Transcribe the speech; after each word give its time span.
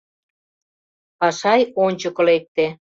—Пашай 1.19 1.61
ончыко 1.85 2.21
лекте. 2.27 2.65